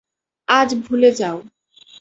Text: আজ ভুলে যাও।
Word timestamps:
আজ 0.47 0.69
ভুলে 0.83 1.09
যাও। 1.11 1.37